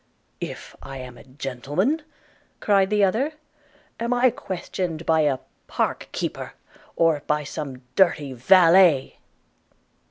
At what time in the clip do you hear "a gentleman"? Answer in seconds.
1.15-2.01